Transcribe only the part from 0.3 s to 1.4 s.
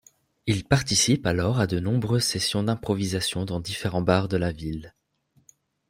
Il participe